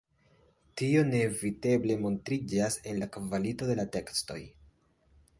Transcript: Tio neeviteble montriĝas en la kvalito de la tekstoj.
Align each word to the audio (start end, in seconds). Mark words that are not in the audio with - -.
Tio 0.81 1.01
neeviteble 1.09 1.97
montriĝas 2.05 2.77
en 2.91 2.97
la 3.01 3.09
kvalito 3.17 3.67
de 3.73 3.75
la 3.81 3.85
tekstoj. 3.97 4.39